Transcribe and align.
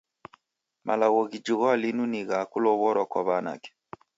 Malagho 0.85 1.21
ghijighwaa 1.29 1.79
linu 1.81 2.05
ni 2.11 2.21
gha 2.27 2.39
kulow'orwa 2.51 3.05
kwa 3.11 3.21
w'anake. 3.27 3.69